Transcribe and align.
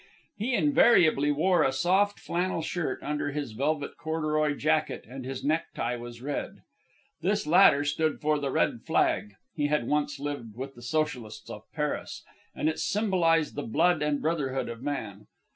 He 0.35 0.55
invariably 0.55 1.31
wore 1.31 1.61
a 1.61 1.71
soft 1.71 2.19
flannel 2.19 2.63
shirt 2.63 3.03
under 3.03 3.29
his 3.29 3.51
velvet 3.51 3.97
corduroy 3.97 4.55
jacket, 4.55 5.05
and 5.07 5.23
his 5.25 5.43
necktie 5.43 5.95
was 5.95 6.23
red. 6.23 6.63
This 7.21 7.45
latter 7.45 7.83
stood 7.85 8.19
for 8.19 8.39
the 8.39 8.49
red 8.49 8.81
flag 8.81 9.35
(he 9.53 9.67
had 9.67 9.87
once 9.87 10.17
lived 10.19 10.55
with 10.57 10.73
the 10.73 10.81
socialists 10.81 11.51
of 11.51 11.71
Paris), 11.71 12.23
and 12.55 12.67
it 12.67 12.79
symbolized 12.79 13.53
the 13.53 13.61
blood 13.61 14.01
and 14.01 14.23
brotherhood 14.23 14.69
of 14.69 14.81
man. 14.81 15.27